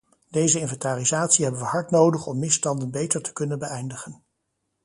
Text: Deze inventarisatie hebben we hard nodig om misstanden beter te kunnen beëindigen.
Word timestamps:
Deze 0.29 0.59
inventarisatie 0.59 1.43
hebben 1.43 1.61
we 1.61 1.67
hard 1.67 1.91
nodig 1.91 2.27
om 2.27 2.39
misstanden 2.39 2.91
beter 2.91 3.21
te 3.21 3.33
kunnen 3.33 3.59
beëindigen. 3.59 4.23